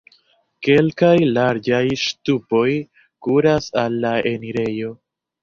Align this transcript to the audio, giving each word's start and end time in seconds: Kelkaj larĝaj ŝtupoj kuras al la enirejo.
Kelkaj 0.67 1.11
larĝaj 1.37 1.81
ŝtupoj 2.05 2.65
kuras 3.27 3.69
al 3.85 4.01
la 4.09 4.17
enirejo. 4.35 4.93